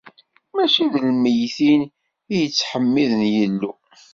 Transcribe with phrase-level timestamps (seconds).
[0.55, 1.81] Mačči d lmeyytin
[2.33, 3.71] i yettḥemmiden Illu.